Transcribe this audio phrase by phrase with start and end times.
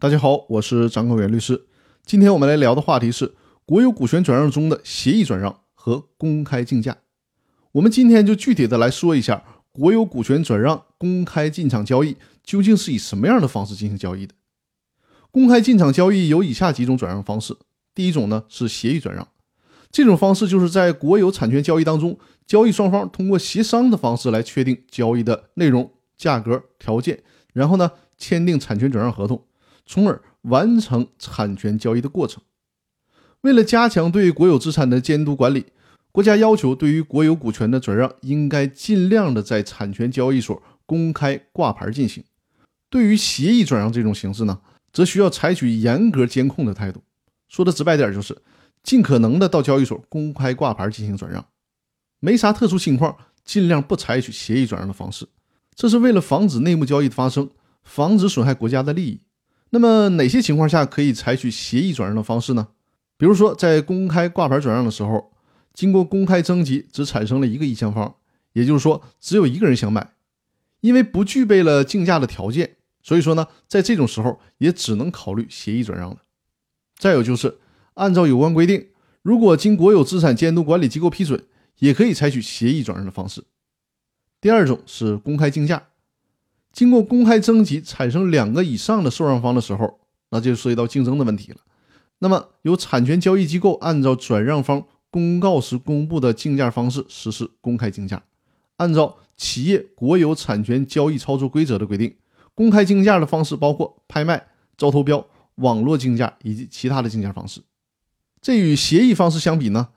[0.00, 1.66] 大家好，我是张高元律师。
[2.04, 3.32] 今天我们来聊的话题是
[3.64, 6.98] 国有股权转让中的协议转让和公开竞价。
[7.72, 14.34] 我们今天就具体的来说一下国有股权转让公开进场交易究竟是以什么样的方式进行交易的。
[15.30, 17.56] 公开进场交易有以下几种转让方式。
[17.94, 19.26] 第一种呢是协议转让，
[19.92, 27.22] 这种方式就是在国有产权交易当中，交易双方通过协商的方式来确定交易的内容、价格、条件，
[27.54, 29.42] 然后呢签订产权转让合同。
[29.86, 32.42] 从而完成产权交易的过程。
[33.42, 35.66] 为了加强对国有资产的监督管理，
[36.10, 42.24] 国家要求对于国有股权的转让应该尽量的在产权交易所公开挂牌进行。
[42.88, 44.60] 对于协议转让这种形式呢，
[44.92, 47.02] 则需要采取严格监控的态度。
[47.48, 48.40] 说的直白点，就是
[48.82, 51.44] 尽可能的到交易所公开挂牌进行转让。
[52.20, 55.26] 没啥特殊情况，尽量不采取协议转让的方式。
[55.74, 57.50] 这是为了防止内幕交易的发生，
[57.82, 59.20] 防止损害国家的利益。
[59.74, 62.68] 那么哪些情况下可以采取协议转让的方式呢？
[63.16, 65.32] 比如说，在公开挂牌转让的时候，
[65.72, 68.14] 经过公开征集，只产生了一个意向方，
[68.52, 70.12] 也就是说，只有一个人想买，
[70.80, 76.18] 因为不具备了竞价的条件，所以说呢，在这种时候也只能考虑协议转让了。
[76.96, 77.58] 再有就是，
[77.94, 78.90] 按照有关规定，
[79.22, 81.44] 如果经国有资产监督管理机构批准，
[81.80, 83.42] 也可以采取协议转让的方式。
[84.40, 85.88] 第二种是公开竞价。
[86.74, 91.58] 经过公开征集产生两个以上的受让方的时候，那就涉及到竞争的问题了。
[92.18, 98.20] 那么由产权交易机构按照转让方公告时公布的竞价方式实施公开竞价。
[98.78, 102.12] 按照企业国有产权交易操作规则的规定，
[102.54, 105.24] 公开竞价的方式包括拍卖、招投标、
[105.56, 107.60] 网络竞价以及其他的竞价方式。
[108.40, 109.90] 这与协议方式相比呢，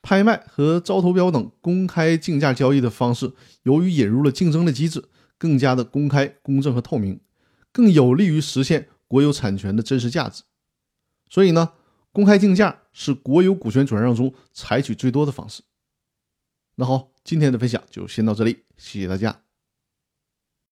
[0.00, 3.32] 拍卖和招投标等公开竞价交易的方式，
[3.64, 5.04] 由于引入了竞争的机制。
[5.42, 7.18] 更加的公开、公正和透明，
[7.72, 10.44] 更有利于实现国有产权的真实价值。
[11.28, 11.72] 所以呢，
[12.12, 15.64] 公开竞价是国有股权转让中采取最多的方式。
[16.76, 19.51] 那好，今天的分享就先到这里，谢谢大家。